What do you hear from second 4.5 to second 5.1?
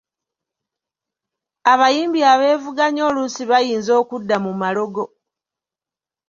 malogo.